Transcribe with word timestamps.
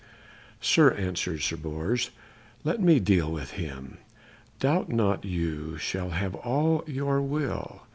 "Sir," 0.61 0.89
answered 0.95 1.43
Sir 1.43 1.57
Bors, 1.57 2.09
"let 2.63 2.81
me 2.81 2.99
deal 2.99 3.31
with 3.31 3.51
him. 3.51 3.99
Doubt 4.59 4.89
not 4.89 5.25
you 5.25 5.77
shall 5.77 6.09
have 6.09 6.33
all 6.33 6.83
your 6.87 7.21
will." 7.21 7.83